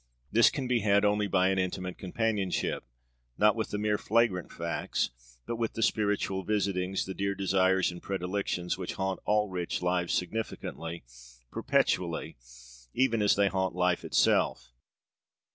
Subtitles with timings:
[0.31, 2.85] This can be had only by an intimate companionship,
[3.37, 5.11] not with the mere flagrant facts,
[5.45, 10.15] but with the spiritual visitings, the dear desires and predilections, which haunt all rich lives
[10.15, 11.03] significantly,
[11.51, 12.35] perpetually,
[12.95, 14.71] even as they haunt life itself.